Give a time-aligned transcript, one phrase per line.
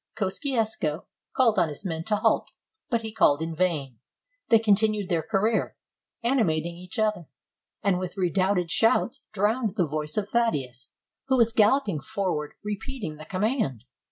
[0.15, 1.05] Kosciusko
[1.35, 2.53] called on his men to halt,
[2.89, 3.99] but he called in vain;
[4.49, 5.75] they continued their career,
[6.23, 7.27] ani mating each other,
[7.83, 10.89] and with redoubled shouts drowned the voice of Thaddeus,
[11.27, 13.83] who was galloping forward re peating the command.